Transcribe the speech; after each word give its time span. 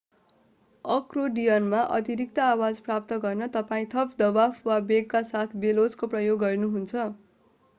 अकोर्डियनमा 0.85 1.81
अतिरिक्त 1.97 2.39
आवाज 2.45 2.79
प्राप्त 2.87 3.19
गर्न 3.25 3.49
तपाईं 3.53 3.85
थप 3.91 4.17
दवाब 4.23 4.57
वा 4.65 4.79
वेगका 4.87 5.23
साथ 5.29 5.55
बेलोजको 5.67 6.11
प्रयोग 6.15 6.43
गर्नुहुन्छ 6.45 7.07